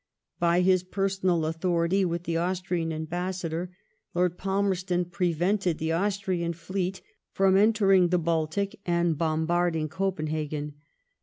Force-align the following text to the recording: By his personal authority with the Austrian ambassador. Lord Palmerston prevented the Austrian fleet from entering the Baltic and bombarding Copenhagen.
By 0.39 0.61
his 0.61 0.81
personal 0.81 1.45
authority 1.45 2.03
with 2.05 2.23
the 2.23 2.35
Austrian 2.35 2.91
ambassador. 2.91 3.69
Lord 4.15 4.35
Palmerston 4.35 5.05
prevented 5.05 5.77
the 5.77 5.91
Austrian 5.91 6.53
fleet 6.53 7.03
from 7.29 7.55
entering 7.55 8.07
the 8.07 8.17
Baltic 8.17 8.79
and 8.83 9.15
bombarding 9.15 9.89
Copenhagen. 9.89 10.73